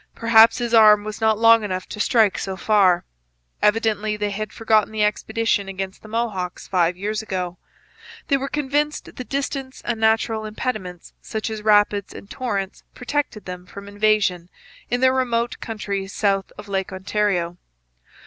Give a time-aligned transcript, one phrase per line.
[0.15, 3.05] Perhaps his arm was not long enough to strike so far.
[3.61, 7.59] Evidently they had forgotten the expedition against the Mohawks five years ago.
[8.27, 13.67] They were convinced that distance and natural impediments, such as rapids and torrents, protected them
[13.67, 14.49] from invasion
[14.89, 17.57] in their remote country south of Lake Ontario.